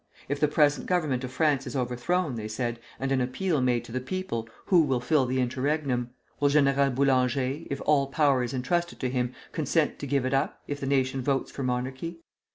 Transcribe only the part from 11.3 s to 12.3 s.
for monarchy?